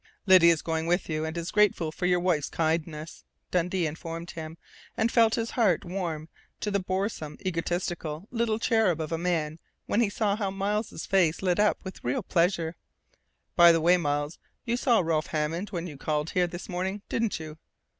"Lydia's 0.25 0.63
going 0.63 0.87
with 0.87 1.09
you, 1.09 1.25
and 1.25 1.37
is 1.37 1.51
grateful 1.51 1.91
for 1.91 2.07
your 2.07 2.19
wife's 2.19 2.49
kindness," 2.49 3.23
Dundee 3.51 3.85
informed 3.85 4.31
him, 4.31 4.57
and 4.97 5.11
felt 5.11 5.35
his 5.35 5.51
heart 5.51 5.85
warm 5.85 6.27
to 6.61 6.71
the 6.71 6.79
boresome, 6.79 7.37
egotistical 7.45 8.27
little 8.31 8.57
cherub 8.57 8.99
of 8.99 9.11
a 9.11 9.19
man 9.19 9.59
when 9.85 10.01
he 10.01 10.09
saw 10.09 10.35
how 10.35 10.49
Miles' 10.49 11.05
face 11.05 11.43
lit 11.43 11.59
up 11.59 11.83
with 11.85 12.03
real 12.03 12.23
pleasure. 12.23 12.75
"By 13.55 13.71
the 13.71 13.79
way, 13.79 13.95
Miles, 13.95 14.39
you 14.65 14.75
saw 14.75 15.01
Ralph 15.01 15.27
Hammond 15.27 15.69
when 15.69 15.85
you 15.85 15.97
called 15.99 16.31
here 16.31 16.47
this 16.47 16.67
morning, 16.67 17.03
didn't 17.07 17.39
you?" 17.39 17.59